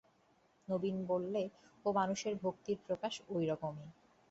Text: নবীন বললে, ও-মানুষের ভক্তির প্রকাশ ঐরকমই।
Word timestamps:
নবীন 0.67 1.05
বললে, 1.05 1.43
ও-মানুষের 1.85 2.33
ভক্তির 2.41 2.77
প্রকাশ 2.87 3.13
ঐরকমই। 3.29 3.89